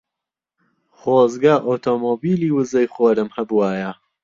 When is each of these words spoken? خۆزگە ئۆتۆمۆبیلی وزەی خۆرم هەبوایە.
خۆزگە 0.97 1.55
ئۆتۆمۆبیلی 1.65 2.49
وزەی 2.57 2.87
خۆرم 2.93 3.29
هەبوایە. 3.35 3.91